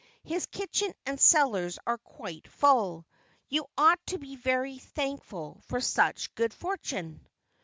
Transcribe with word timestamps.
His 0.23 0.47
kitchen 0.47 0.95
and 1.05 1.19
cellars 1.19 1.77
are 1.85 1.99
quite 1.99 2.47
full. 2.47 3.05
You 3.49 3.67
ought 3.77 4.03
to 4.07 4.17
be 4.17 4.35
very 4.35 4.79
thankful 4.79 5.61
for 5.67 5.79
such 5.79 6.33
good 6.33 6.55
fortune." 6.55 7.27